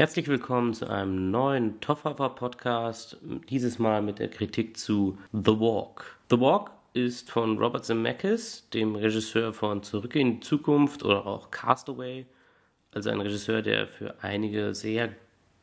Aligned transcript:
Herzlich 0.00 0.28
willkommen 0.28 0.72
zu 0.72 0.88
einem 0.88 1.30
neuen 1.30 1.78
Toffer 1.82 2.14
Podcast, 2.14 3.18
dieses 3.50 3.78
Mal 3.78 4.00
mit 4.00 4.18
der 4.18 4.30
Kritik 4.30 4.78
zu 4.78 5.18
The 5.30 5.60
Walk. 5.60 6.16
The 6.30 6.40
Walk 6.40 6.70
ist 6.94 7.30
von 7.30 7.58
Robert 7.58 7.84
Zemeckis, 7.84 8.66
dem 8.70 8.96
Regisseur 8.96 9.52
von 9.52 9.82
Zurück 9.82 10.16
in 10.16 10.36
die 10.36 10.40
Zukunft 10.40 11.04
oder 11.04 11.26
auch 11.26 11.50
Castaway, 11.50 12.24
also 12.92 13.10
ein 13.10 13.20
Regisseur, 13.20 13.60
der 13.60 13.88
für 13.88 14.14
einige 14.22 14.74
sehr 14.74 15.10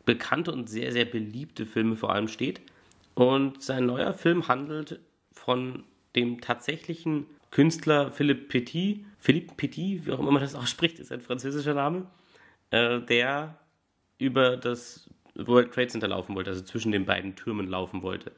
bekannte 0.06 0.52
und 0.52 0.70
sehr, 0.70 0.92
sehr 0.92 1.06
beliebte 1.06 1.66
Filme 1.66 1.96
vor 1.96 2.12
allem 2.12 2.28
steht. 2.28 2.62
Und 3.16 3.64
sein 3.64 3.88
neuer 3.88 4.14
Film 4.14 4.48
handelt 4.48 5.00
von 5.32 5.84
dem 6.16 6.42
tatsächlichen 6.42 7.26
Künstler 7.50 8.12
Philippe 8.12 8.50
Petit, 8.50 9.04
Philippe 9.18 9.56
Petit, 9.58 10.06
wie 10.06 10.12
auch 10.12 10.20
immer 10.20 10.30
man 10.30 10.44
das 10.44 10.54
ausspricht, 10.54 11.00
ist 11.00 11.12
ein 11.12 11.22
französischer 11.22 11.74
Name, 11.74 12.06
äh, 12.70 13.02
der 13.02 13.58
über 14.18 14.58
das 14.58 15.10
World 15.36 15.74
Trade 15.74 15.88
Center 15.88 16.08
laufen 16.08 16.36
wollte, 16.36 16.50
also 16.50 16.64
zwischen 16.64 16.92
den 16.92 17.06
beiden 17.06 17.36
Türmen 17.36 17.68
laufen 17.68 18.02
wollte. 18.02 18.32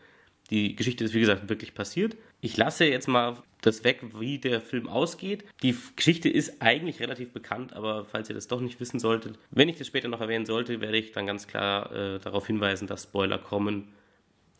Die 0.49 0.75
Geschichte 0.75 1.03
ist, 1.03 1.13
wie 1.13 1.19
gesagt, 1.19 1.47
wirklich 1.47 1.75
passiert. 1.75 2.17
Ich 2.41 2.57
lasse 2.57 2.85
jetzt 2.85 3.07
mal 3.07 3.38
das 3.61 3.83
weg, 3.83 4.02
wie 4.19 4.39
der 4.39 4.61
Film 4.61 4.88
ausgeht. 4.88 5.43
Die 5.61 5.75
Geschichte 5.95 6.29
ist 6.29 6.61
eigentlich 6.61 6.99
relativ 6.99 7.31
bekannt, 7.31 7.73
aber 7.73 8.05
falls 8.05 8.29
ihr 8.29 8.35
das 8.35 8.47
doch 8.47 8.61
nicht 8.61 8.79
wissen 8.79 8.99
solltet, 8.99 9.38
wenn 9.52 9.69
ich 9.69 9.77
das 9.77 9.88
später 9.88 10.07
noch 10.07 10.21
erwähnen 10.21 10.45
sollte, 10.45 10.81
werde 10.81 10.97
ich 10.97 11.11
dann 11.11 11.27
ganz 11.27 11.47
klar 11.47 11.91
äh, 11.91 12.19
darauf 12.19 12.47
hinweisen, 12.47 12.88
dass 12.88 13.03
Spoiler 13.03 13.38
kommen. 13.38 13.89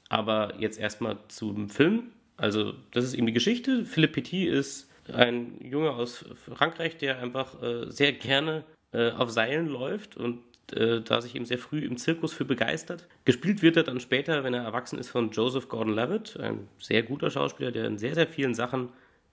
Aber 0.10 0.54
jetzt 0.60 0.80
erstmal 0.80 1.18
zum 1.28 1.70
Film. 1.70 2.12
Also, 2.38 2.74
das 2.92 3.06
ist 3.06 3.14
eben 3.14 3.28
die 3.28 3.34
Geschichte. 3.34 3.86
Philippe 3.86 4.22
Petit 4.22 4.50
ist 4.50 4.90
ein 5.12 5.60
Junge 5.62 5.92
aus 5.92 6.26
Frankreich, 6.36 6.98
der 6.98 7.20
einfach 7.20 7.62
äh, 7.62 7.90
sehr 7.90 8.14
gerne 8.14 8.64
äh, 8.92 9.12
auf 9.12 9.30
Seilen 9.32 9.68
läuft 9.68 10.18
und 10.18 10.40
äh, 10.74 11.02
da 11.02 11.22
sich 11.22 11.36
eben 11.36 11.46
sehr 11.46 11.58
früh 11.58 11.80
im 11.80 11.98
Zirkus 11.98 12.34
für 12.34 12.46
begeistert. 12.46 13.08
Gespielt 13.26 13.62
wird 13.62 13.78
er 13.78 13.84
dann 13.84 14.00
später, 14.00 14.44
wenn 14.44 14.54
er 14.54 14.64
erwachsen 14.64 15.00
ist, 15.00 15.10
von 15.10 15.32
Joseph 15.32 15.70
Gordon-Levitt, 15.70 16.40
ein 16.40 16.68
sehr 16.78 17.04
guter 17.04 17.30
Schauspieler, 17.30 17.72
der 17.72 17.86
in 17.86 17.98
sehr, 17.98 18.16
sehr 18.16 18.28
vielen 18.28 18.54
Sachen 18.54 18.90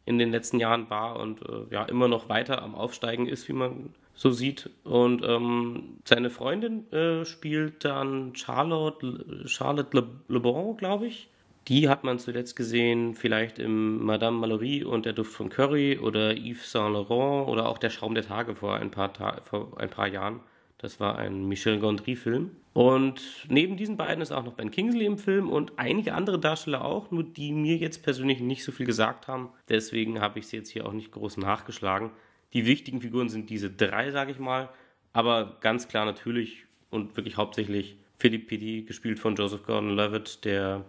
in 0.07 0.19
den 0.19 0.31
letzten 0.31 0.61
Jahren 0.61 0.89
war 0.89 1.19
und 1.19 1.43
äh, 1.43 1.75
ja 1.75 1.85
immer 1.85 2.09
noch 2.09 2.29
weiter 2.29 2.63
am 2.63 2.75
Aufsteigen 2.75 3.27
ist, 3.27 3.49
wie 3.49 3.53
man 3.53 3.91
so 4.15 4.31
sieht. 4.31 4.71
Und 4.85 5.23
ähm, 5.25 5.99
seine 6.05 6.31
Freundin 6.31 6.91
äh, 6.93 7.25
spielt 7.25 7.85
dann 7.85 8.35
Charlotte, 8.35 9.45
Charlotte 9.47 9.97
Le, 9.97 10.09
Le 10.29 10.41
Bon, 10.41 10.77
glaube 10.77 11.07
ich. 11.07 11.29
Die 11.69 11.89
hat 11.89 12.05
man 12.05 12.21
zuletzt 12.21 12.55
gesehen, 12.55 13.15
vielleicht 13.15 13.59
im 13.59 14.05
Madame 14.05 14.39
Mallory 14.39 14.85
und 14.85 15.05
der 15.05 15.13
Duft 15.13 15.33
von 15.33 15.49
Curry 15.49 15.99
oder 15.99 16.37
Yves 16.37 16.71
Saint 16.71 16.93
Laurent 16.93 17.49
oder 17.49 17.69
auch 17.69 17.79
der 17.79 17.91
Schaum 17.91 18.15
der 18.15 18.25
Tage 18.25 18.55
vor 18.55 18.77
ein 18.77 18.93
paar, 18.93 19.13
Ta 19.13 19.41
vor 19.43 19.73
ein 19.79 19.91
paar 19.91 20.07
Jahren. 20.07 20.41
Das 20.87 21.01
war 21.01 21.19
ein 21.19 21.49
Michel 21.49 21.81
Gondry-Film. 21.81 22.53
Und 22.73 23.21
neben 23.49 23.77
diesen 23.77 23.97
beiden 23.97 24.23
ist 24.23 24.31
auch 24.31 24.45
noch 24.45 24.53
Ben 24.53 24.71
Kingsley 24.71 25.05
im 25.05 25.19
Film 25.19 25.51
und 25.51 25.73
einige 25.81 26.15
andere 26.15 26.39
Darsteller 26.39 26.85
auch, 26.85 27.11
nur 27.11 27.25
die 27.25 27.51
mir 27.51 27.77
jetzt 27.77 28.05
persönlich 28.05 28.39
nicht 28.39 28.63
so 28.63 28.71
viel 28.71 28.87
gesagt 28.87 29.27
haben. 29.27 29.49
Deswegen 29.69 30.21
habe 30.21 30.39
ich 30.39 30.47
sie 30.47 30.59
jetzt 30.59 30.71
hier 30.71 30.87
auch 30.87 30.93
nicht 30.93 31.11
groß 31.11 31.39
nachgeschlagen. 31.39 32.13
Die 32.53 32.67
wichtigen 32.67 33.01
Figuren 33.01 33.29
sind 33.29 33.51
diese 33.51 33.69
drei, 33.69 34.13
sage 34.13 34.31
ich 34.31 34.39
mal. 34.39 34.69
Aber 35.13 35.57
ganz 35.59 35.89
klar 35.89 36.05
natürlich 36.05 36.67
und 36.91 37.17
wirklich 37.17 37.37
hauptsächlich 37.37 37.97
Philippe 38.17 38.47
Pidi, 38.47 38.83
gespielt 38.83 39.19
von 39.19 39.35
Joseph 39.35 39.65
Gordon-Levitt, 39.65 40.45
der 40.45 40.85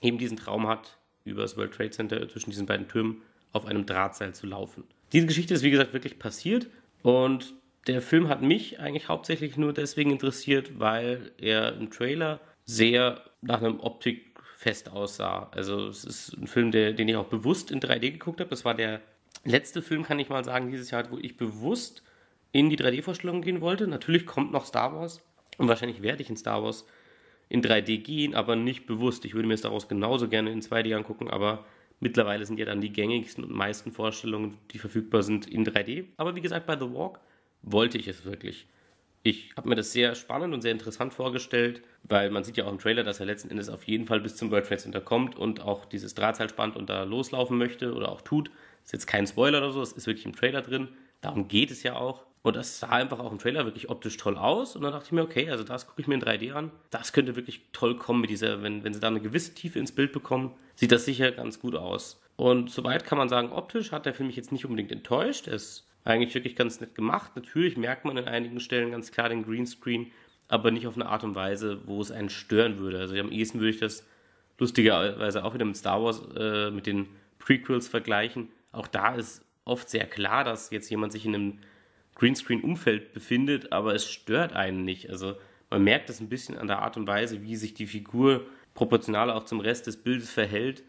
eben 0.00 0.18
diesen 0.18 0.36
Traum 0.36 0.68
hat, 0.68 0.96
über 1.24 1.42
das 1.42 1.56
World 1.56 1.74
Trade 1.74 1.90
Center 1.90 2.28
zwischen 2.28 2.50
diesen 2.50 2.66
beiden 2.66 2.86
Türmen 2.86 3.22
auf 3.52 3.66
einem 3.66 3.84
Drahtseil 3.84 4.32
zu 4.32 4.46
laufen. 4.46 4.84
Diese 5.12 5.26
Geschichte 5.26 5.54
ist, 5.54 5.64
wie 5.64 5.72
gesagt, 5.72 5.92
wirklich 5.92 6.20
passiert 6.20 6.68
und 7.02 7.54
der 7.86 8.02
Film 8.02 8.28
hat 8.28 8.42
mich 8.42 8.78
eigentlich 8.78 9.08
hauptsächlich 9.08 9.56
nur 9.56 9.72
deswegen 9.72 10.10
interessiert, 10.10 10.78
weil 10.78 11.32
er 11.38 11.74
im 11.76 11.90
Trailer 11.90 12.40
sehr 12.64 13.22
nach 13.40 13.58
einem 13.62 13.80
Optikfest 13.80 14.90
aussah. 14.90 15.48
Also 15.52 15.88
es 15.88 16.04
ist 16.04 16.36
ein 16.36 16.46
Film, 16.46 16.70
der, 16.70 16.92
den 16.92 17.08
ich 17.08 17.16
auch 17.16 17.26
bewusst 17.26 17.70
in 17.70 17.80
3D 17.80 18.12
geguckt 18.12 18.40
habe. 18.40 18.50
Das 18.50 18.64
war 18.64 18.74
der 18.74 19.00
letzte 19.44 19.82
Film, 19.82 20.02
kann 20.02 20.18
ich 20.18 20.28
mal 20.28 20.44
sagen, 20.44 20.70
dieses 20.70 20.90
Jahr, 20.90 21.10
wo 21.10 21.18
ich 21.18 21.36
bewusst 21.36 22.02
in 22.52 22.68
die 22.68 22.76
3D-Vorstellung 22.76 23.42
gehen 23.42 23.60
wollte. 23.60 23.86
Natürlich 23.86 24.26
kommt 24.26 24.52
noch 24.52 24.66
Star 24.66 24.92
Wars 24.94 25.22
und 25.56 25.68
wahrscheinlich 25.68 26.02
werde 26.02 26.22
ich 26.22 26.30
in 26.30 26.36
Star 26.36 26.62
Wars 26.62 26.86
in 27.48 27.62
3D 27.62 27.98
gehen, 28.02 28.34
aber 28.34 28.56
nicht 28.56 28.86
bewusst. 28.86 29.24
Ich 29.24 29.34
würde 29.34 29.48
mir 29.48 29.56
Star 29.56 29.72
Wars 29.72 29.88
genauso 29.88 30.28
gerne 30.28 30.52
in 30.52 30.60
2D 30.60 30.94
angucken, 30.94 31.30
aber 31.30 31.64
mittlerweile 31.98 32.44
sind 32.44 32.58
ja 32.58 32.66
dann 32.66 32.80
die 32.80 32.92
gängigsten 32.92 33.44
und 33.44 33.52
meisten 33.52 33.92
Vorstellungen, 33.92 34.58
die 34.70 34.78
verfügbar 34.78 35.22
sind, 35.22 35.46
in 35.46 35.64
3D. 35.64 36.04
Aber 36.16 36.36
wie 36.36 36.40
gesagt, 36.40 36.66
bei 36.66 36.76
The 36.76 36.92
Walk 36.92 37.20
wollte 37.62 37.98
ich 37.98 38.08
es 38.08 38.24
wirklich. 38.24 38.66
Ich 39.22 39.52
habe 39.56 39.68
mir 39.68 39.74
das 39.74 39.92
sehr 39.92 40.14
spannend 40.14 40.54
und 40.54 40.62
sehr 40.62 40.72
interessant 40.72 41.12
vorgestellt, 41.12 41.82
weil 42.04 42.30
man 42.30 42.42
sieht 42.42 42.56
ja 42.56 42.64
auch 42.64 42.72
im 42.72 42.78
Trailer, 42.78 43.04
dass 43.04 43.20
er 43.20 43.26
letzten 43.26 43.50
Endes 43.50 43.68
auf 43.68 43.84
jeden 43.84 44.06
Fall 44.06 44.20
bis 44.20 44.36
zum 44.36 44.50
World 44.50 44.66
Trade 44.66 44.80
Center 44.80 45.00
kommt 45.02 45.36
und 45.36 45.60
auch 45.60 45.84
dieses 45.84 46.14
Drahtseil 46.14 46.48
spannt 46.48 46.76
und 46.76 46.88
da 46.88 47.02
loslaufen 47.02 47.58
möchte 47.58 47.92
oder 47.92 48.10
auch 48.10 48.22
tut. 48.22 48.48
Das 48.48 48.86
ist 48.86 48.92
jetzt 48.92 49.06
kein 49.06 49.26
Spoiler 49.26 49.58
oder 49.58 49.72
so, 49.72 49.82
es 49.82 49.92
ist 49.92 50.06
wirklich 50.06 50.24
im 50.24 50.34
Trailer 50.34 50.62
drin. 50.62 50.88
Darum 51.20 51.48
geht 51.48 51.70
es 51.70 51.82
ja 51.82 51.96
auch. 51.96 52.24
Und 52.42 52.56
das 52.56 52.80
sah 52.80 52.88
einfach 52.88 53.18
auch 53.18 53.32
im 53.32 53.38
Trailer 53.38 53.66
wirklich 53.66 53.90
optisch 53.90 54.16
toll 54.16 54.38
aus. 54.38 54.74
Und 54.74 54.82
dann 54.82 54.92
dachte 54.92 55.06
ich 55.06 55.12
mir, 55.12 55.22
okay, 55.22 55.50
also 55.50 55.62
das 55.62 55.86
gucke 55.86 56.00
ich 56.00 56.08
mir 56.08 56.14
in 56.14 56.22
3D 56.22 56.52
an. 56.52 56.70
Das 56.88 57.12
könnte 57.12 57.36
wirklich 57.36 57.60
toll 57.72 57.98
kommen 57.98 58.22
mit 58.22 58.30
dieser, 58.30 58.62
wenn, 58.62 58.82
wenn 58.82 58.94
sie 58.94 59.00
da 59.00 59.08
eine 59.08 59.20
gewisse 59.20 59.52
Tiefe 59.52 59.78
ins 59.78 59.92
Bild 59.92 60.12
bekommen, 60.12 60.54
sieht 60.74 60.92
das 60.92 61.04
sicher 61.04 61.30
ganz 61.32 61.60
gut 61.60 61.74
aus. 61.74 62.22
Und 62.36 62.70
soweit 62.70 63.04
kann 63.04 63.18
man 63.18 63.28
sagen, 63.28 63.52
optisch 63.52 63.92
hat 63.92 64.06
der 64.06 64.14
Film 64.14 64.28
mich 64.28 64.36
jetzt 64.36 64.52
nicht 64.52 64.64
unbedingt 64.64 64.90
enttäuscht. 64.90 65.48
Er 65.48 65.56
eigentlich 66.04 66.34
wirklich 66.34 66.56
ganz 66.56 66.80
nett 66.80 66.94
gemacht. 66.94 67.32
Natürlich 67.36 67.76
merkt 67.76 68.04
man 68.04 68.16
an 68.18 68.26
einigen 68.26 68.60
Stellen 68.60 68.90
ganz 68.90 69.12
klar 69.12 69.28
den 69.28 69.44
Greenscreen, 69.44 70.10
aber 70.48 70.70
nicht 70.70 70.86
auf 70.86 70.96
eine 70.96 71.06
Art 71.06 71.24
und 71.24 71.34
Weise, 71.34 71.80
wo 71.86 72.00
es 72.00 72.10
einen 72.10 72.30
stören 72.30 72.78
würde. 72.78 72.98
Also 72.98 73.14
am 73.16 73.30
ehesten 73.30 73.60
würde 73.60 73.70
ich 73.70 73.80
das 73.80 74.06
lustigerweise 74.58 75.44
auch 75.44 75.54
wieder 75.54 75.64
mit 75.64 75.76
Star 75.76 76.02
Wars, 76.02 76.22
äh, 76.36 76.70
mit 76.70 76.86
den 76.86 77.08
Prequels 77.38 77.88
vergleichen. 77.88 78.48
Auch 78.72 78.86
da 78.86 79.14
ist 79.14 79.44
oft 79.64 79.88
sehr 79.88 80.06
klar, 80.06 80.44
dass 80.44 80.70
jetzt 80.70 80.90
jemand 80.90 81.12
sich 81.12 81.24
in 81.24 81.34
einem 81.34 81.58
Greenscreen-Umfeld 82.16 83.12
befindet, 83.12 83.72
aber 83.72 83.94
es 83.94 84.10
stört 84.10 84.52
einen 84.52 84.84
nicht. 84.84 85.10
Also 85.10 85.36
man 85.70 85.84
merkt 85.84 86.08
das 86.08 86.20
ein 86.20 86.28
bisschen 86.28 86.58
an 86.58 86.66
der 86.66 86.80
Art 86.80 86.96
und 86.96 87.06
Weise, 87.06 87.42
wie 87.42 87.56
sich 87.56 87.74
die 87.74 87.86
Figur 87.86 88.44
proportional 88.74 89.30
auch 89.30 89.44
zum 89.44 89.60
Rest 89.60 89.86
des 89.86 89.96
Bildes 89.96 90.30
verhält. 90.30 90.82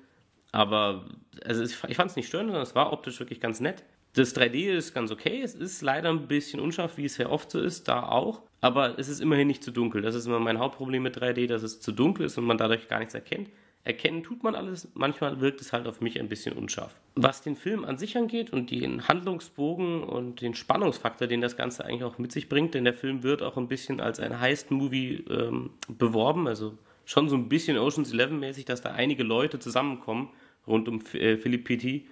Aber 0.51 1.05
also 1.45 1.63
ich 1.63 1.75
fand 1.75 2.11
es 2.11 2.16
nicht 2.16 2.28
störend, 2.28 2.49
sondern 2.49 2.63
es 2.63 2.75
war 2.75 2.91
optisch 2.91 3.19
wirklich 3.19 3.39
ganz 3.39 3.59
nett. 3.59 3.83
Das 4.13 4.35
3D 4.35 4.72
ist 4.72 4.94
ganz 4.94 5.11
okay. 5.11 5.41
Es 5.41 5.55
ist 5.55 5.81
leider 5.81 6.09
ein 6.09 6.27
bisschen 6.27 6.59
unscharf, 6.59 6.97
wie 6.97 7.05
es 7.05 7.17
ja 7.17 7.29
oft 7.29 7.49
so 7.49 7.59
ist, 7.59 7.88
da 7.88 8.03
auch. 8.03 8.41
Aber 8.59 8.99
es 8.99 9.07
ist 9.07 9.22
immerhin 9.22 9.47
nicht 9.47 9.63
zu 9.63 9.72
dunkel. 9.72 10.01
Das 10.01 10.16
ist 10.16 10.25
immer 10.25 10.39
mein 10.39 10.59
Hauptproblem 10.59 11.01
mit 11.03 11.17
3D, 11.17 11.47
dass 11.47 11.63
es 11.63 11.79
zu 11.79 11.91
dunkel 11.91 12.25
ist 12.25 12.38
und 12.38 12.45
man 12.45 12.57
dadurch 12.57 12.88
gar 12.88 12.99
nichts 12.99 13.13
erkennt. 13.13 13.49
Erkennen 13.83 14.22
tut 14.22 14.44
man 14.44 14.53
alles, 14.53 14.89
manchmal 14.94 15.41
wirkt 15.41 15.59
es 15.59 15.73
halt 15.73 15.88
auf 15.88 16.01
mich 16.01 16.19
ein 16.19 16.29
bisschen 16.29 16.55
unscharf. 16.55 16.95
Was 17.16 17.41
den 17.41 17.55
Film 17.55 17.83
an 17.83 17.97
sich 17.97 18.16
angeht 18.16 18.53
und 18.53 18.69
den 18.69 19.07
Handlungsbogen 19.07 20.03
und 20.03 20.41
den 20.41 20.53
Spannungsfaktor, 20.53 21.28
den 21.28 21.41
das 21.41 21.57
Ganze 21.57 21.85
eigentlich 21.85 22.03
auch 22.03 22.19
mit 22.19 22.31
sich 22.31 22.47
bringt, 22.47 22.75
denn 22.75 22.83
der 22.83 22.93
Film 22.93 23.23
wird 23.23 23.41
auch 23.41 23.57
ein 23.57 23.67
bisschen 23.67 23.99
als 23.99 24.19
ein 24.19 24.39
Heist-Movie 24.39 25.25
ähm, 25.31 25.72
beworben, 25.88 26.47
also 26.47 26.78
schon 27.05 27.28
so 27.28 27.35
ein 27.35 27.49
bisschen 27.49 27.79
Ocean's 27.79 28.13
Eleven 28.13 28.39
mäßig, 28.39 28.66
dass 28.66 28.83
da 28.83 28.91
einige 28.91 29.23
Leute 29.23 29.57
zusammenkommen 29.57 30.29
rund 30.67 30.88
um 30.88 31.01
äh, 31.13 31.38
Philipp 31.38 31.63
Petit 31.63 32.05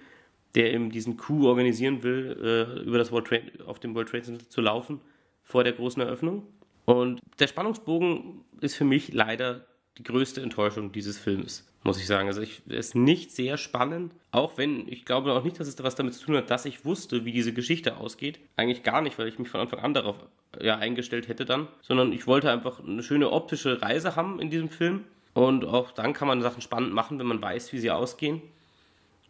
der 0.54 0.72
eben 0.72 0.90
diesen 0.90 1.16
Coup 1.16 1.44
organisieren 1.44 2.02
will, 2.02 2.36
äh, 2.42 2.82
über 2.82 2.98
das 2.98 3.12
World 3.12 3.26
Trade, 3.26 3.52
auf 3.66 3.78
dem 3.78 3.94
World 3.94 4.08
Trade 4.08 4.24
Center 4.24 4.48
zu 4.48 4.60
laufen 4.60 5.00
vor 5.42 5.64
der 5.64 5.72
großen 5.72 6.02
Eröffnung. 6.02 6.46
Und 6.84 7.20
der 7.38 7.46
Spannungsbogen 7.46 8.44
ist 8.60 8.74
für 8.74 8.84
mich 8.84 9.12
leider 9.12 9.64
die 9.98 10.02
größte 10.02 10.40
Enttäuschung 10.40 10.92
dieses 10.92 11.18
Films, 11.18 11.66
muss 11.82 11.98
ich 11.98 12.06
sagen. 12.06 12.28
Also 12.28 12.40
ich, 12.40 12.66
ist 12.66 12.94
nicht 12.94 13.32
sehr 13.32 13.56
spannend, 13.56 14.14
auch 14.30 14.56
wenn 14.56 14.88
ich 14.88 15.04
glaube 15.04 15.32
auch 15.32 15.44
nicht, 15.44 15.60
dass 15.60 15.68
es 15.68 15.80
was 15.82 15.94
damit 15.94 16.14
zu 16.14 16.26
tun 16.26 16.36
hat, 16.36 16.50
dass 16.50 16.64
ich 16.64 16.84
wusste, 16.84 17.24
wie 17.24 17.32
diese 17.32 17.52
Geschichte 17.52 17.96
ausgeht. 17.96 18.40
Eigentlich 18.56 18.82
gar 18.82 19.02
nicht, 19.02 19.18
weil 19.18 19.28
ich 19.28 19.38
mich 19.38 19.48
von 19.48 19.60
Anfang 19.60 19.80
an 19.80 19.94
darauf 19.94 20.16
ja, 20.60 20.76
eingestellt 20.76 21.28
hätte 21.28 21.44
dann, 21.44 21.68
sondern 21.82 22.12
ich 22.12 22.26
wollte 22.26 22.50
einfach 22.50 22.82
eine 22.82 23.02
schöne 23.02 23.30
optische 23.30 23.82
Reise 23.82 24.16
haben 24.16 24.40
in 24.40 24.50
diesem 24.50 24.68
Film. 24.68 25.04
Und 25.34 25.64
auch 25.64 25.92
dann 25.92 26.12
kann 26.12 26.28
man 26.28 26.42
Sachen 26.42 26.60
spannend 26.60 26.92
machen, 26.92 27.18
wenn 27.18 27.26
man 27.26 27.40
weiß, 27.40 27.72
wie 27.72 27.78
sie 27.78 27.90
ausgehen. 27.90 28.42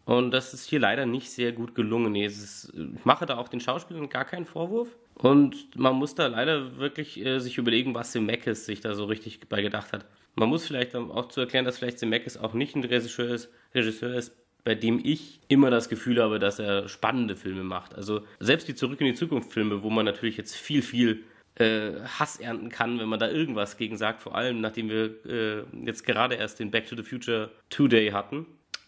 Und 0.05 0.31
das 0.31 0.53
ist 0.53 0.67
hier 0.67 0.79
leider 0.79 1.05
nicht 1.05 1.29
sehr 1.29 1.51
gut 1.51 1.75
gelungen. 1.75 2.15
Ist, 2.15 2.73
ich 2.73 3.05
mache 3.05 3.25
da 3.25 3.37
auch 3.37 3.47
den 3.47 3.59
Schauspielern 3.59 4.09
gar 4.09 4.25
keinen 4.25 4.45
Vorwurf. 4.45 4.89
Und 5.15 5.77
man 5.77 5.95
muss 5.95 6.15
da 6.15 6.27
leider 6.27 6.77
wirklich 6.77 7.23
äh, 7.23 7.39
sich 7.39 7.57
überlegen, 7.57 7.93
was 7.93 8.11
Zemeckis 8.11 8.65
sich 8.65 8.81
da 8.81 8.95
so 8.95 9.05
richtig 9.05 9.47
bei 9.47 9.61
gedacht 9.61 9.93
hat. 9.93 10.05
Man 10.35 10.49
muss 10.49 10.65
vielleicht 10.65 10.95
auch 10.95 11.27
zu 11.27 11.41
erklären, 11.41 11.65
dass 11.65 11.77
vielleicht 11.77 11.99
Zemeckis 11.99 12.37
auch 12.37 12.53
nicht 12.53 12.75
ein 12.75 12.83
Regisseur 12.83 13.29
ist, 13.29 13.49
Regisseur 13.75 14.15
ist, 14.15 14.35
bei 14.63 14.75
dem 14.75 14.99
ich 15.03 15.39
immer 15.47 15.69
das 15.69 15.89
Gefühl 15.89 16.21
habe, 16.21 16.39
dass 16.39 16.59
er 16.59 16.87
spannende 16.87 17.35
Filme 17.35 17.63
macht. 17.63 17.93
Also 17.93 18.21
selbst 18.39 18.67
die 18.67 18.75
Zurück 18.75 19.01
in 19.01 19.07
die 19.07 19.13
Zukunft 19.13 19.51
Filme, 19.51 19.83
wo 19.83 19.89
man 19.89 20.05
natürlich 20.05 20.37
jetzt 20.37 20.55
viel, 20.55 20.81
viel 20.81 21.23
äh, 21.55 21.91
Hass 22.05 22.37
ernten 22.37 22.69
kann, 22.69 22.99
wenn 22.99 23.09
man 23.09 23.19
da 23.19 23.29
irgendwas 23.29 23.77
gegen 23.77 23.97
sagt. 23.97 24.21
Vor 24.21 24.35
allem, 24.35 24.61
nachdem 24.61 24.89
wir 24.89 25.25
äh, 25.25 25.63
jetzt 25.85 26.05
gerade 26.05 26.35
erst 26.35 26.59
den 26.59 26.71
Back 26.71 26.87
to 26.87 26.95
the 26.95 27.03
Future 27.03 27.51
Two 27.69 27.87
Day 27.87 28.11
hatten 28.11 28.45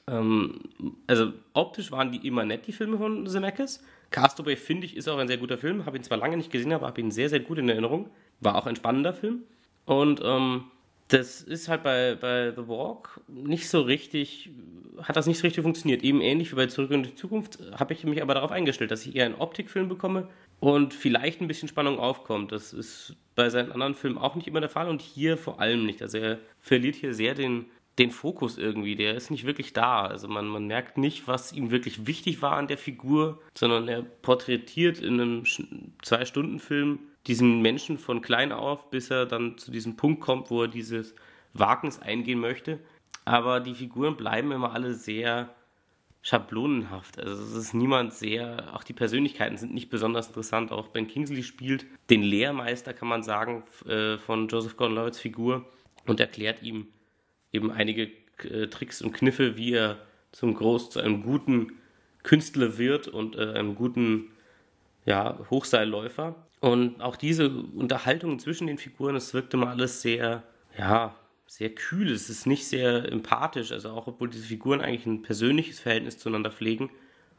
ähm, 0.07 0.59
also 1.07 1.33
optisch 1.53 1.91
waren 1.91 2.11
die 2.11 2.27
immer 2.27 2.45
nett, 2.45 2.67
die 2.67 2.73
Filme 2.73 2.97
von 2.97 3.27
Zemeckis. 3.27 3.83
Castaway, 4.11 4.55
finde 4.55 4.85
ich, 4.85 4.95
ist 4.95 5.07
auch 5.07 5.17
ein 5.17 5.27
sehr 5.27 5.38
guter 5.38 5.57
Film. 5.57 5.85
Habe 5.85 5.97
ihn 5.97 6.03
zwar 6.03 6.17
lange 6.17 6.38
nicht 6.38 6.51
gesehen, 6.51 6.73
aber 6.73 6.88
habe 6.88 7.01
ihn 7.01 7.11
sehr, 7.11 7.29
sehr 7.29 7.39
gut 7.39 7.57
in 7.57 7.69
Erinnerung. 7.69 8.09
war 8.39 8.55
auch 8.55 8.67
ein 8.67 8.75
spannender 8.75 9.13
Film. 9.13 9.44
Und 9.85 10.21
ähm, 10.23 10.65
das 11.07 11.41
ist 11.41 11.67
halt 11.67 11.83
bei, 11.83 12.15
bei 12.15 12.51
The 12.55 12.67
Walk 12.67 13.21
nicht 13.27 13.69
so 13.69 13.81
richtig, 13.81 14.50
hat 15.01 15.15
das 15.15 15.27
nicht 15.27 15.38
so 15.39 15.44
richtig 15.44 15.63
funktioniert. 15.63 16.03
Eben 16.03 16.21
ähnlich 16.21 16.51
wie 16.51 16.56
bei 16.56 16.67
Zurück 16.67 16.91
in 16.91 17.03
die 17.03 17.15
Zukunft 17.15 17.59
habe 17.77 17.94
ich 17.94 18.03
mich 18.03 18.21
aber 18.21 18.33
darauf 18.33 18.51
eingestellt, 18.51 18.91
dass 18.91 19.06
ich 19.06 19.15
eher 19.15 19.25
einen 19.25 19.35
Optikfilm 19.35 19.89
bekomme 19.89 20.27
und 20.59 20.94
vielleicht 20.94 21.41
ein 21.41 21.47
bisschen 21.47 21.67
Spannung 21.67 21.99
aufkommt. 21.99 22.51
Das 22.51 22.73
ist 22.73 23.15
bei 23.35 23.49
seinen 23.49 23.71
anderen 23.71 23.95
Filmen 23.95 24.17
auch 24.17 24.35
nicht 24.35 24.47
immer 24.47 24.61
der 24.61 24.69
Fall 24.69 24.88
und 24.88 25.01
hier 25.01 25.38
vor 25.38 25.59
allem 25.59 25.85
nicht. 25.85 26.01
Also 26.01 26.17
er 26.17 26.39
verliert 26.59 26.95
hier 26.95 27.13
sehr 27.13 27.35
den, 27.35 27.65
den 28.00 28.12
Fokus 28.12 28.57
irgendwie, 28.57 28.95
der 28.95 29.16
ist 29.16 29.30
nicht 29.30 29.45
wirklich 29.45 29.74
da. 29.74 30.06
Also 30.06 30.28
man, 30.28 30.48
man 30.48 30.66
merkt 30.66 30.98
nicht, 30.98 31.28
was 31.28 31.54
ihm 31.54 31.69
wirklich 31.69 32.07
wichtig 32.07 32.42
war 32.42 32.54
an 32.54 32.68
der 32.68 32.78
Figur, 32.78 33.40
sondern 33.54 33.88
er 33.88 34.01
porträtiert 34.01 35.00
in 35.00 35.22
einem 35.22 35.44
Zwei-Stunden-Film 36.01 37.00
diesen 37.28 37.62
Menschen 37.62 37.98
von 37.98 38.22
klein 38.22 38.51
auf, 38.51 38.90
bis 38.90 39.10
er 39.10 39.25
dann 39.25 39.57
zu 39.57 39.72
diesem 39.72 39.95
Punkt 39.95 40.22
kommt, 40.22 40.50
wo 40.50 40.63
er 40.63 40.68
dieses 40.68 41.16
Wagnis 41.54 42.00
eingehen 42.00 42.40
möchte. 42.40 42.80
Aber 43.25 43.60
die 43.60 43.75
Figuren 43.75 44.18
bleiben 44.18 44.51
immer 44.51 44.74
alle 44.74 44.95
sehr 44.95 45.54
schablonenhaft. 46.24 47.19
Also 47.19 47.44
es 47.44 47.54
ist 47.54 47.74
niemand 47.74 48.13
sehr, 48.13 48.74
auch 48.74 48.84
die 48.84 48.94
Persönlichkeiten 48.94 49.57
sind 49.57 49.74
nicht 49.74 49.90
besonders 49.90 50.28
interessant. 50.28 50.72
Auch 50.72 50.88
Ben 50.88 51.07
Kingsley 51.07 51.44
spielt 51.44 51.86
den 52.10 52.24
Lehrmeister, 52.24 52.94
kann 52.94 53.10
man 53.10 53.24
sagen, 53.24 53.63
äh, 53.86 54.18
von 54.18 54.48
Joseph 54.48 54.78
Gordon-Levitt's 54.78 55.19
Figur 55.19 55.66
und 56.07 56.19
erklärt 56.19 56.63
ihm 56.63 56.88
eben 57.53 57.71
einige 57.71 58.09
äh, 58.44 58.67
Tricks 58.67 59.01
und 59.01 59.13
Kniffe, 59.13 59.55
wie 59.55 59.73
er 59.73 59.97
zum 60.31 60.55
Groß 60.55 60.89
zu 60.89 61.00
einem 61.00 61.23
guten 61.23 61.73
Künstler 62.23 62.77
wird 62.77 63.07
und 63.07 63.35
äh, 63.35 63.53
einem 63.53 63.75
guten 63.75 64.31
ja, 65.05 65.39
Hochseilläufer. 65.50 66.35
Und 66.59 67.01
auch 67.01 67.15
diese 67.15 67.50
Unterhaltung 67.50 68.39
zwischen 68.39 68.67
den 68.67 68.77
Figuren, 68.77 69.15
es 69.15 69.33
wirkte 69.33 69.57
mal 69.57 69.67
alles 69.67 70.01
sehr, 70.01 70.44
ja, 70.77 71.15
sehr 71.45 71.69
kühl. 71.69 72.11
Es 72.11 72.29
ist 72.29 72.47
nicht 72.47 72.65
sehr 72.65 73.11
empathisch. 73.11 73.71
Also 73.71 73.89
auch 73.89 74.07
obwohl 74.07 74.29
diese 74.29 74.47
Figuren 74.47 74.81
eigentlich 74.81 75.06
ein 75.06 75.21
persönliches 75.21 75.79
Verhältnis 75.79 76.17
zueinander 76.17 76.51
pflegen, 76.51 76.89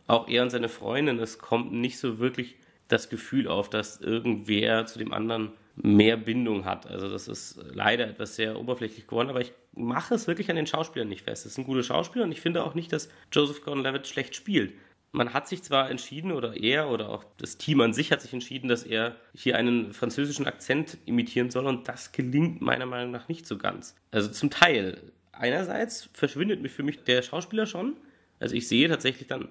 auch 0.06 0.28
er 0.28 0.42
und 0.42 0.50
seine 0.50 0.68
Freundin, 0.68 1.18
es 1.18 1.38
kommt 1.38 1.72
nicht 1.72 1.98
so 1.98 2.18
wirklich 2.18 2.56
das 2.88 3.08
Gefühl 3.08 3.48
auf, 3.48 3.70
dass 3.70 4.00
irgendwer 4.00 4.84
zu 4.84 4.98
dem 4.98 5.14
anderen 5.14 5.52
mehr 5.76 6.16
Bindung 6.16 6.64
hat. 6.64 6.86
Also 6.86 7.08
das 7.10 7.28
ist 7.28 7.58
leider 7.72 8.08
etwas 8.08 8.36
sehr 8.36 8.58
oberflächlich 8.58 9.06
geworden, 9.06 9.28
aber 9.28 9.40
ich 9.40 9.52
mache 9.72 10.14
es 10.14 10.26
wirklich 10.26 10.50
an 10.50 10.56
den 10.56 10.66
Schauspielern 10.66 11.08
nicht 11.08 11.24
fest. 11.24 11.46
Es 11.46 11.54
sind 11.54 11.64
gute 11.64 11.82
Schauspieler 11.82 12.24
und 12.24 12.32
ich 12.32 12.40
finde 12.40 12.64
auch 12.64 12.74
nicht, 12.74 12.92
dass 12.92 13.08
Joseph 13.32 13.62
Gordon-Levitt 13.62 14.06
schlecht 14.06 14.36
spielt 14.36 14.72
man 15.14 15.32
hat 15.32 15.46
sich 15.46 15.62
zwar 15.62 15.90
entschieden, 15.90 16.32
oder 16.32 16.56
er 16.56 16.90
oder 16.90 17.08
auch 17.08 17.24
das 17.36 17.56
Team 17.56 17.80
an 17.80 17.92
sich 17.92 18.10
hat 18.10 18.20
sich 18.20 18.32
entschieden, 18.32 18.66
dass 18.68 18.82
er 18.82 19.14
hier 19.32 19.56
einen 19.56 19.92
französischen 19.92 20.46
Akzent 20.46 20.98
imitieren 21.06 21.50
soll 21.50 21.66
und 21.66 21.88
das 21.88 22.10
gelingt 22.10 22.60
meiner 22.60 22.84
Meinung 22.84 23.12
nach 23.12 23.28
nicht 23.28 23.46
so 23.46 23.56
ganz. 23.56 23.94
Also 24.10 24.28
zum 24.30 24.50
Teil. 24.50 25.00
Einerseits 25.30 26.10
verschwindet 26.12 26.68
für 26.70 26.82
mich 26.82 27.04
der 27.04 27.22
Schauspieler 27.22 27.66
schon. 27.66 27.96
Also 28.40 28.56
ich 28.56 28.68
sehe 28.68 28.88
tatsächlich 28.88 29.28
dann 29.28 29.48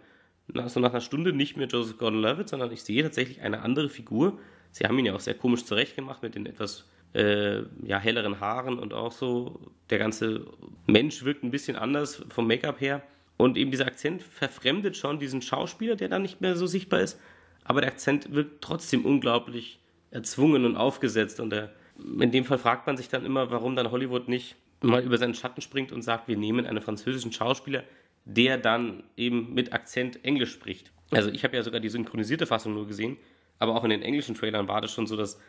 so 0.67 0.81
nach 0.81 0.91
einer 0.91 1.01
Stunde 1.01 1.31
nicht 1.31 1.55
mehr 1.55 1.67
Joseph 1.67 1.97
Gordon-Levitt, 1.97 2.49
sondern 2.49 2.71
ich 2.71 2.83
sehe 2.83 3.01
tatsächlich 3.01 3.41
eine 3.41 3.61
andere 3.61 3.89
Figur. 3.89 4.39
Sie 4.73 4.85
haben 4.85 4.97
ihn 4.97 5.05
ja 5.05 5.13
auch 5.13 5.19
sehr 5.19 5.35
komisch 5.35 5.65
zurechtgemacht 5.65 6.23
mit 6.23 6.33
den 6.33 6.47
etwas 6.47 6.85
äh, 7.13 7.59
ja, 7.83 7.99
helleren 7.99 8.39
Haaren 8.39 8.79
und 8.79 8.93
auch 8.93 9.11
so. 9.11 9.71
Der 9.91 9.99
ganze 9.99 10.47
Mensch 10.87 11.23
wirkt 11.23 11.43
ein 11.43 11.51
bisschen 11.51 11.75
anders 11.75 12.23
vom 12.29 12.47
Make-up 12.47 12.81
her. 12.81 13.03
Und 13.37 13.55
eben 13.55 13.69
dieser 13.69 13.85
Akzent 13.85 14.23
verfremdet 14.23 14.97
schon 14.97 15.19
diesen 15.19 15.43
Schauspieler, 15.43 15.95
der 15.95 16.09
dann 16.09 16.23
nicht 16.23 16.41
mehr 16.41 16.55
so 16.55 16.65
sichtbar 16.65 17.01
ist. 17.01 17.19
Aber 17.63 17.81
der 17.81 17.91
Akzent 17.91 18.33
wirkt 18.33 18.61
trotzdem 18.61 19.05
unglaublich 19.05 19.79
erzwungen 20.09 20.65
und 20.65 20.75
aufgesetzt. 20.75 21.39
Und 21.39 21.51
der, 21.51 21.71
in 22.19 22.31
dem 22.31 22.43
Fall 22.45 22.57
fragt 22.57 22.87
man 22.87 22.97
sich 22.97 23.09
dann 23.09 23.25
immer, 23.25 23.51
warum 23.51 23.75
dann 23.75 23.91
Hollywood 23.91 24.27
nicht 24.27 24.55
mal 24.81 25.03
über 25.03 25.19
seinen 25.19 25.35
Schatten 25.35 25.61
springt 25.61 25.91
und 25.91 26.01
sagt, 26.01 26.27
wir 26.27 26.37
nehmen 26.37 26.65
einen 26.65 26.81
französischen 26.81 27.31
Schauspieler, 27.31 27.83
der 28.25 28.57
dann 28.57 29.03
eben 29.17 29.53
mit 29.53 29.71
Akzent 29.71 30.25
Englisch 30.25 30.51
spricht. 30.51 30.91
Also 31.11 31.29
ich 31.29 31.43
habe 31.43 31.55
ja 31.55 31.63
sogar 31.63 31.79
die 31.79 31.89
synchronisierte 31.89 32.47
Fassung 32.47 32.73
nur 32.73 32.87
gesehen, 32.87 33.17
aber 33.63 33.75
auch 33.75 33.83
in 33.85 33.89
den 33.89 34.01
englischen 34.01 34.35
Trailern 34.35 34.67
war 34.67 34.81
das 34.81 34.91
schon 34.91 35.07
so, 35.07 35.15
dass 35.15 35.39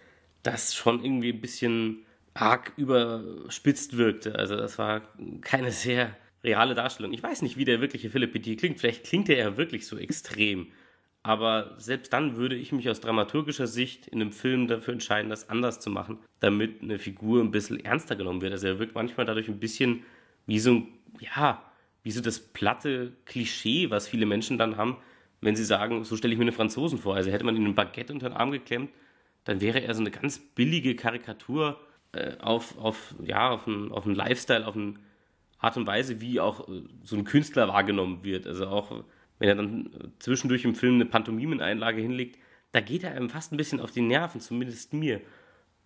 das 0.45 0.75
schon 0.75 1.05
irgendwie 1.05 1.33
ein 1.33 1.41
bisschen 1.41 2.05
arg 2.33 2.73
überspitzt 2.77 3.97
wirkte. 3.97 4.39
Also 4.39 4.57
das 4.57 4.79
war 4.79 5.03
keine 5.41 5.73
sehr 5.73 6.17
reale 6.45 6.75
Darstellung. 6.75 7.13
Ich 7.13 7.23
weiß 7.23 7.43
nicht, 7.43 7.57
wie 7.57 7.65
der 7.65 7.81
wirkliche 7.81 8.11
Philipp 8.11 8.33
Petit 8.33 8.61
klingt. 8.61 8.79
Vielleicht 8.79 9.05
klingt 9.05 9.29
er 9.29 9.37
ja 9.37 9.57
wirklich 9.57 9.87
so 9.87 9.99
extrem. 9.99 10.69
Aber 11.25 11.75
selbst 11.79 12.13
dann 12.13 12.37
würde 12.37 12.55
ich 12.55 12.71
mich 12.71 12.89
aus 12.89 13.01
dramaturgischer 13.01 13.67
Sicht 13.67 14.07
in 14.07 14.21
einem 14.21 14.31
Film 14.31 14.69
dafür 14.69 14.93
entscheiden, 14.93 15.31
das 15.31 15.49
anders 15.49 15.81
zu 15.81 15.91
machen, 15.91 16.19
damit 16.39 16.83
eine 16.83 16.99
Figur 16.99 17.43
ein 17.43 17.51
bisschen 17.51 17.83
ernster 17.83 18.15
genommen 18.15 18.43
wird. 18.43 18.53
Also 18.53 18.67
er 18.69 18.79
wirkt 18.79 18.95
manchmal 18.95 19.27
dadurch 19.27 19.49
ein 19.49 19.59
bisschen 19.59 20.05
wie 20.47 20.59
so 20.61 20.73
ein, 20.73 20.89
ja, 21.19 21.63
wie 22.03 22.11
so 22.11 22.21
das 22.21 22.39
platte 22.39 23.13
Klischee, 23.25 23.91
was 23.91 24.07
viele 24.07 24.27
Menschen 24.27 24.59
dann 24.59 24.77
haben, 24.77 24.99
wenn 25.45 25.57
sie 25.57 25.65
sagen, 25.65 26.05
so 26.05 26.17
stelle 26.17 26.33
ich 26.33 26.39
mir 26.39 26.45
eine 26.45 26.53
Franzosen 26.53 26.99
vor. 26.99 27.15
Also 27.15 27.31
hätte 27.31 27.45
man 27.45 27.57
ihm 27.57 27.67
ein 27.67 27.75
Baguette 27.75 28.13
unter 28.13 28.31
den 28.31 28.37
Arm 28.37 28.51
geklemmt, 28.51 28.91
dann 29.45 29.61
wäre 29.61 29.83
er 29.83 29.95
so 29.95 30.01
eine 30.01 30.11
ganz 30.11 30.39
billige 30.39 30.97
Karikatur 30.97 31.79
äh, 32.13 32.39
auf, 32.39 32.79
auf, 32.79 33.15
ja, 33.25 33.51
auf 33.51 33.67
einen, 33.67 33.93
auf 33.93 34.07
einen 34.07 34.15
Lifestyle, 34.15 34.67
auf 34.67 34.75
einen 34.75 35.01
Art 35.59 35.77
und 35.77 35.87
Weise, 35.87 36.21
wie 36.21 36.41
auch 36.41 36.69
äh, 36.69 36.83
so 37.03 37.17
ein 37.17 37.25
Künstler 37.25 37.69
wahrgenommen 37.69 38.25
wird. 38.25 38.47
Also 38.47 38.67
auch 38.69 39.05
wenn 39.39 39.49
er 39.49 39.55
dann 39.55 39.87
äh, 39.87 40.09
zwischendurch 40.19 40.65
im 40.65 40.75
Film 40.75 40.95
eine 40.95 41.07
Pantomimeneinlage 41.07 42.01
hinlegt, 42.01 42.39
da 42.73 42.81
geht 42.81 43.05
er 43.05 43.13
einem 43.13 43.29
fast 43.29 43.53
ein 43.53 43.57
bisschen 43.57 43.81
auf 43.81 43.91
die 43.91 44.01
Nerven, 44.01 44.41
zumindest 44.41 44.93
mir. 44.95 45.21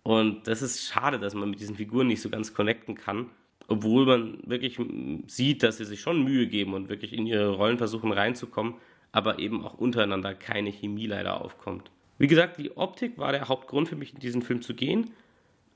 Und 0.03 0.47
das 0.47 0.61
ist 0.61 0.87
schade, 0.87 1.19
dass 1.19 1.33
man 1.33 1.49
mit 1.49 1.59
diesen 1.59 1.75
Figuren 1.75 2.07
nicht 2.07 2.21
so 2.21 2.29
ganz 2.29 2.53
connecten 2.53 2.95
kann, 2.95 3.29
obwohl 3.67 4.05
man 4.05 4.39
wirklich 4.45 4.79
sieht, 5.27 5.61
dass 5.63 5.77
sie 5.77 5.85
sich 5.85 6.01
schon 6.01 6.23
Mühe 6.23 6.47
geben 6.47 6.73
und 6.73 6.89
wirklich 6.89 7.13
in 7.13 7.27
ihre 7.27 7.49
Rollen 7.49 7.77
versuchen 7.77 8.11
reinzukommen, 8.11 8.75
aber 9.11 9.39
eben 9.39 9.65
auch 9.65 9.73
untereinander 9.75 10.33
keine 10.33 10.71
Chemie 10.71 11.07
leider 11.07 11.41
aufkommt. 11.41 11.91
Wie 12.17 12.27
gesagt, 12.27 12.57
die 12.57 12.75
Optik 12.75 13.17
war 13.17 13.31
der 13.31 13.47
Hauptgrund 13.47 13.87
für 13.87 13.95
mich, 13.95 14.13
in 14.13 14.19
diesen 14.19 14.41
Film 14.41 14.61
zu 14.61 14.73
gehen. 14.73 15.11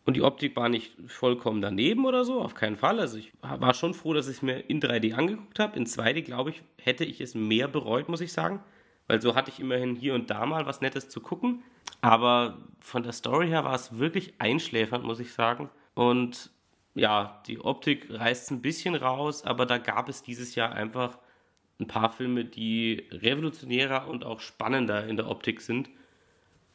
Und 0.06 0.18
die 0.18 0.22
Optik 0.22 0.58
war 0.58 0.68
nicht 0.68 0.94
vollkommen 1.08 1.62
daneben 1.62 2.06
oder 2.06 2.26
so, 2.26 2.42
auf 2.42 2.56
keinen 2.56 2.76
Fall. 2.76 3.00
Also 3.00 3.18
ich 3.18 3.32
war 3.42 3.74
schon 3.74 3.94
froh, 3.94 4.14
dass 4.14 4.28
ich 4.28 4.38
es 4.38 4.42
mir 4.42 4.60
in 4.70 4.82
3D 4.82 5.14
angeguckt 5.14 5.60
habe. 5.60 5.78
In 5.78 5.86
2D, 5.86 6.24
glaube 6.24 6.50
ich, 6.50 6.62
hätte 6.82 7.06
ich 7.06 7.22
es 7.22 7.36
mehr 7.36 7.70
bereut, 7.70 8.10
muss 8.10 8.20
ich 8.20 8.34
sagen. 8.34 8.60
Weil 9.08 9.22
so 9.22 9.36
hatte 9.36 9.50
ich 9.50 9.62
immerhin 9.62 9.96
hier 9.96 10.14
und 10.14 10.30
da 10.30 10.46
mal 10.46 10.66
was 10.66 10.82
Nettes 10.82 11.08
zu 11.08 11.22
gucken. 11.22 11.64
Aber 12.02 12.58
von 12.80 13.04
der 13.04 13.14
Story 13.14 13.48
her 13.48 13.64
war 13.64 13.76
es 13.76 13.98
wirklich 13.98 14.34
einschläfernd, 14.40 15.06
muss 15.06 15.22
ich 15.22 15.32
sagen. 15.32 15.70
Und 15.94 16.52
ja, 16.96 17.42
die 17.48 17.60
Optik 17.62 18.08
reißt 18.10 18.52
ein 18.52 18.62
bisschen 18.62 18.96
raus, 18.96 19.46
aber 19.46 19.66
da 19.66 19.78
gab 19.78 20.10
es 20.10 20.22
dieses 20.22 20.56
Jahr 20.56 20.74
einfach 20.74 21.18
ein 21.80 21.88
paar 21.88 22.12
Filme, 22.12 22.46
die 22.46 23.04
revolutionärer 23.12 24.08
und 24.08 24.24
auch 24.24 24.40
spannender 24.40 25.08
in 25.08 25.18
der 25.18 25.30
Optik 25.30 25.62
sind 25.62 25.90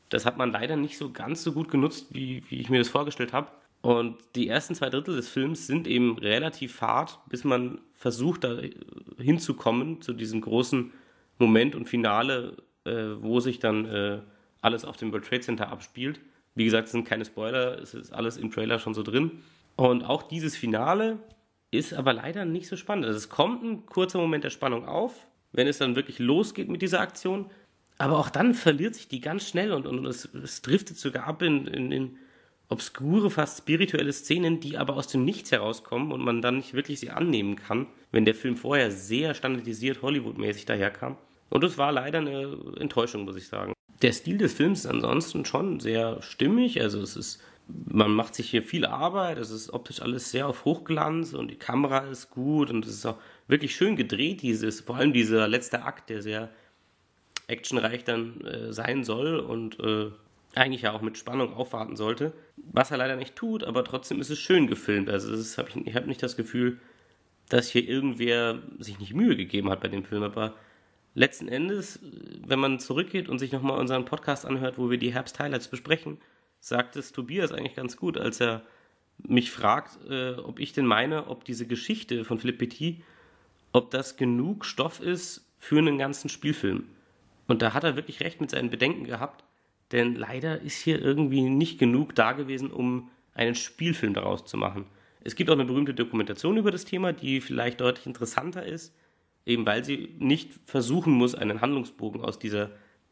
das 0.08 0.24
hat 0.26 0.36
man 0.36 0.52
leider 0.52 0.76
nicht 0.76 0.96
so 0.96 1.10
ganz 1.10 1.42
so 1.42 1.52
gut 1.52 1.70
genutzt, 1.70 2.08
wie, 2.10 2.42
wie 2.48 2.60
ich 2.60 2.70
mir 2.70 2.78
das 2.78 2.88
vorgestellt 2.88 3.32
habe. 3.32 3.48
Und 3.80 4.16
die 4.34 4.48
ersten 4.48 4.74
zwei 4.74 4.90
Drittel 4.90 5.16
des 5.16 5.28
Films 5.28 5.66
sind 5.66 5.86
eben 5.86 6.18
relativ 6.18 6.80
hart, 6.80 7.18
bis 7.28 7.44
man 7.44 7.80
versucht, 7.94 8.44
da 8.44 8.58
hinzukommen, 9.18 10.00
zu 10.00 10.12
diesem 10.12 10.40
großen 10.40 10.92
Moment 11.38 11.76
und 11.76 11.88
Finale, 11.88 12.56
äh, 12.84 12.92
wo 13.20 13.38
sich 13.40 13.60
dann 13.60 13.84
äh, 13.84 14.18
alles 14.60 14.84
auf 14.84 14.96
dem 14.96 15.12
World 15.12 15.26
Trade 15.26 15.42
Center 15.42 15.68
abspielt. 15.68 16.20
Wie 16.54 16.64
gesagt, 16.64 16.86
es 16.86 16.92
sind 16.92 17.06
keine 17.06 17.24
Spoiler, 17.24 17.78
es 17.78 17.94
ist 17.94 18.12
alles 18.12 18.36
im 18.36 18.50
Trailer 18.50 18.80
schon 18.80 18.94
so 18.94 19.04
drin. 19.04 19.42
Und 19.76 20.02
auch 20.02 20.24
dieses 20.24 20.56
Finale 20.56 21.18
ist 21.70 21.94
aber 21.94 22.12
leider 22.12 22.44
nicht 22.44 22.68
so 22.68 22.76
spannend. 22.76 23.06
Also 23.06 23.16
es 23.16 23.28
kommt 23.28 23.62
ein 23.62 23.86
kurzer 23.86 24.18
Moment 24.18 24.44
der 24.44 24.50
Spannung 24.50 24.86
auf, 24.86 25.26
wenn 25.52 25.66
es 25.66 25.78
dann 25.78 25.96
wirklich 25.96 26.18
losgeht 26.18 26.68
mit 26.68 26.82
dieser 26.82 27.00
Aktion. 27.00 27.50
Aber 27.98 28.18
auch 28.18 28.30
dann 28.30 28.54
verliert 28.54 28.94
sich 28.94 29.08
die 29.08 29.20
ganz 29.20 29.48
schnell 29.48 29.72
und, 29.72 29.86
und 29.86 30.06
es, 30.06 30.26
es 30.34 30.62
driftet 30.62 30.96
sogar 30.98 31.26
ab 31.26 31.42
in, 31.42 31.66
in, 31.66 31.92
in 31.92 32.16
obskure, 32.68 33.30
fast 33.30 33.58
spirituelle 33.58 34.12
Szenen, 34.12 34.60
die 34.60 34.76
aber 34.78 34.96
aus 34.96 35.08
dem 35.08 35.24
Nichts 35.24 35.50
herauskommen 35.50 36.12
und 36.12 36.22
man 36.22 36.42
dann 36.42 36.58
nicht 36.58 36.74
wirklich 36.74 37.00
sie 37.00 37.10
annehmen 37.10 37.56
kann, 37.56 37.86
wenn 38.12 38.24
der 38.24 38.34
Film 38.34 38.56
vorher 38.56 38.90
sehr 38.90 39.34
standardisiert 39.34 40.02
Hollywood-mäßig 40.02 40.66
daherkam. 40.66 41.16
Und 41.50 41.64
das 41.64 41.78
war 41.78 41.92
leider 41.92 42.18
eine 42.18 42.56
Enttäuschung, 42.78 43.24
muss 43.24 43.36
ich 43.36 43.48
sagen. 43.48 43.72
Der 44.02 44.12
Stil 44.12 44.38
des 44.38 44.52
Films 44.52 44.80
ist 44.80 44.86
ansonsten 44.86 45.44
schon 45.44 45.80
sehr 45.80 46.22
stimmig, 46.22 46.80
also 46.80 47.00
es 47.00 47.16
ist, 47.16 47.42
man 47.68 48.12
macht 48.12 48.34
sich 48.34 48.50
hier 48.50 48.62
viel 48.62 48.86
Arbeit, 48.86 49.38
es 49.38 49.50
ist 49.50 49.70
optisch 49.72 50.00
alles 50.00 50.30
sehr 50.30 50.48
auf 50.48 50.64
Hochglanz 50.64 51.34
und 51.34 51.50
die 51.50 51.56
Kamera 51.56 51.98
ist 51.98 52.30
gut 52.30 52.70
und 52.70 52.86
es 52.86 52.92
ist 52.92 53.06
auch 53.06 53.18
wirklich 53.46 53.74
schön 53.76 53.96
gedreht, 53.96 54.42
dieses, 54.42 54.80
vor 54.80 54.96
allem 54.96 55.12
dieser 55.12 55.46
letzte 55.48 55.82
Akt, 55.82 56.08
der 56.08 56.22
sehr 56.22 56.50
actionreich 57.46 58.04
dann 58.04 58.40
äh, 58.42 58.72
sein 58.72 59.04
soll 59.04 59.38
und 59.38 59.80
äh, 59.80 60.10
eigentlich 60.54 60.82
ja 60.82 60.92
auch 60.92 61.02
mit 61.02 61.18
Spannung 61.18 61.54
aufwarten 61.54 61.96
sollte. 61.96 62.32
Was 62.56 62.90
er 62.90 62.98
leider 62.98 63.16
nicht 63.16 63.36
tut, 63.36 63.64
aber 63.64 63.84
trotzdem 63.84 64.20
ist 64.20 64.30
es 64.30 64.38
schön 64.38 64.66
gefilmt. 64.66 65.08
Also 65.10 65.32
hab 65.60 65.68
ich, 65.68 65.86
ich 65.86 65.94
habe 65.94 66.06
nicht 66.06 66.22
das 66.22 66.36
Gefühl, 66.36 66.78
dass 67.48 67.68
hier 67.68 67.86
irgendwer 67.88 68.58
sich 68.78 68.98
nicht 68.98 69.14
Mühe 69.14 69.36
gegeben 69.36 69.70
hat 69.70 69.80
bei 69.80 69.88
dem 69.88 70.04
Film. 70.04 70.22
Aber 70.22 70.54
letzten 71.14 71.48
Endes, 71.48 72.00
wenn 72.46 72.58
man 72.58 72.80
zurückgeht 72.80 73.28
und 73.28 73.38
sich 73.38 73.52
nochmal 73.52 73.78
unseren 73.78 74.04
Podcast 74.04 74.44
anhört, 74.44 74.78
wo 74.78 74.90
wir 74.90 74.98
die 74.98 75.14
Herbst-Highlights 75.14 75.68
besprechen, 75.68 76.18
sagt 76.60 76.96
es 76.96 77.12
Tobias 77.12 77.52
eigentlich 77.52 77.76
ganz 77.76 77.96
gut, 77.96 78.18
als 78.18 78.40
er 78.40 78.62
mich 79.18 79.50
fragt, 79.50 79.98
äh, 80.08 80.34
ob 80.34 80.58
ich 80.60 80.72
denn 80.72 80.86
meine, 80.86 81.26
ob 81.26 81.44
diese 81.44 81.66
Geschichte 81.66 82.24
von 82.24 82.38
Philippe 82.38 82.66
Petit, 82.66 83.02
ob 83.72 83.90
das 83.90 84.16
genug 84.16 84.64
Stoff 84.64 85.00
ist 85.00 85.46
für 85.58 85.78
einen 85.78 85.98
ganzen 85.98 86.28
Spielfilm. 86.28 86.84
Und 87.46 87.62
da 87.62 87.74
hat 87.74 87.84
er 87.84 87.96
wirklich 87.96 88.20
recht 88.20 88.40
mit 88.40 88.50
seinen 88.50 88.70
Bedenken 88.70 89.04
gehabt, 89.04 89.44
denn 89.92 90.14
leider 90.14 90.60
ist 90.60 90.80
hier 90.80 91.00
irgendwie 91.00 91.42
nicht 91.42 91.78
genug 91.78 92.14
da 92.14 92.32
gewesen, 92.32 92.70
um 92.70 93.10
einen 93.34 93.54
Spielfilm 93.54 94.14
daraus 94.14 94.44
zu 94.44 94.56
machen. 94.56 94.86
Es 95.22 95.34
gibt 95.34 95.50
auch 95.50 95.54
eine 95.54 95.64
berühmte 95.64 95.94
Dokumentation 95.94 96.56
über 96.56 96.70
das 96.70 96.84
Thema, 96.84 97.12
die 97.12 97.40
vielleicht 97.40 97.80
deutlich 97.80 98.06
interessanter 98.06 98.64
ist, 98.64 98.94
eben 99.46 99.64
weil 99.66 99.84
sie 99.84 100.14
nicht 100.18 100.52
versuchen 100.66 101.12
muss, 101.12 101.34
einen 101.34 101.60
Handlungsbogen 101.60 102.22
aus 102.22 102.38
dieser 102.38 102.70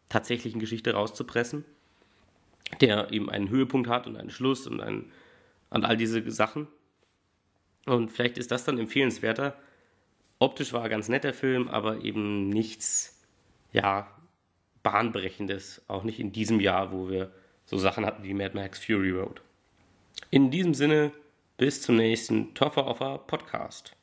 tatsächlichen 0.08 0.60
Geschichte 0.60 0.92
rauszupressen, 0.92 1.64
der 2.80 3.10
eben 3.12 3.30
einen 3.30 3.48
Höhepunkt 3.48 3.88
hat 3.88 4.06
und 4.06 4.16
einen 4.16 4.30
Schluss 4.30 4.66
und, 4.66 4.80
einen, 4.80 5.12
und 5.70 5.84
all 5.84 5.96
diese 5.96 6.28
Sachen. 6.30 6.68
Und 7.86 8.10
vielleicht 8.10 8.38
ist 8.38 8.50
das 8.50 8.64
dann 8.64 8.78
empfehlenswerter. 8.78 9.56
Optisch 10.38 10.72
war 10.72 10.82
er 10.82 10.88
ganz 10.88 11.08
netter 11.08 11.32
Film, 11.32 11.68
aber 11.68 12.02
eben 12.02 12.48
nichts, 12.48 13.24
ja, 13.72 14.10
bahnbrechendes, 14.82 15.82
auch 15.88 16.04
nicht 16.04 16.20
in 16.20 16.32
diesem 16.32 16.60
Jahr, 16.60 16.92
wo 16.92 17.08
wir 17.08 17.32
so 17.64 17.78
Sachen 17.78 18.06
hatten 18.06 18.22
wie 18.22 18.34
Mad 18.34 18.54
Max 18.54 18.78
Fury 18.78 19.10
Road. 19.10 19.40
In 20.30 20.50
diesem 20.50 20.74
Sinne, 20.74 21.12
bis 21.56 21.82
zum 21.82 21.96
nächsten 21.96 22.54
Toffer 22.54 22.86
Offer 22.86 23.18
Podcast. 23.18 23.96